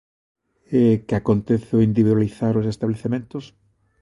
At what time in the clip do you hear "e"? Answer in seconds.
0.81-0.81